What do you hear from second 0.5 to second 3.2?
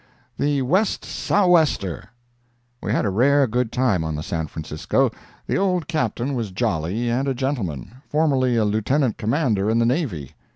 "WEST SOU' WESTER" We had a